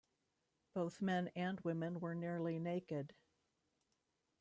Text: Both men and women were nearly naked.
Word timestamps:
Both 0.73 1.03
men 1.03 1.27
and 1.35 1.59
women 1.61 1.99
were 1.99 2.15
nearly 2.15 2.57
naked. 2.57 3.13